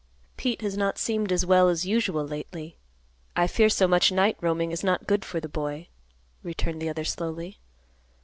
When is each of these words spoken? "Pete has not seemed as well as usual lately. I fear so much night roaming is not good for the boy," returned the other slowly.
"Pete 0.35 0.61
has 0.63 0.75
not 0.75 0.97
seemed 0.97 1.31
as 1.31 1.45
well 1.45 1.69
as 1.69 1.85
usual 1.85 2.25
lately. 2.27 2.75
I 3.35 3.45
fear 3.45 3.69
so 3.69 3.87
much 3.87 4.11
night 4.11 4.35
roaming 4.41 4.71
is 4.71 4.83
not 4.83 5.05
good 5.05 5.23
for 5.23 5.39
the 5.39 5.47
boy," 5.47 5.89
returned 6.41 6.81
the 6.81 6.89
other 6.89 7.05
slowly. 7.05 7.59